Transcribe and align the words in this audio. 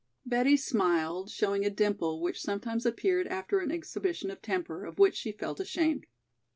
Betty 0.25 0.57
smiled, 0.57 1.29
showing 1.29 1.63
a 1.63 1.69
dimple 1.69 2.23
which 2.23 2.41
sometimes 2.41 2.87
appeared 2.87 3.27
after 3.27 3.59
an 3.59 3.69
exhibition 3.71 4.31
of 4.31 4.41
temper 4.41 4.83
of 4.83 4.97
which 4.97 5.15
she 5.15 5.31
felt 5.31 5.59
ashamed. 5.59 6.07